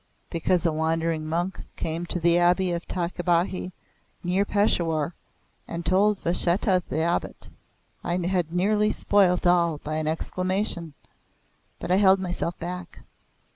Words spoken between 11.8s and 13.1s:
I held myself back.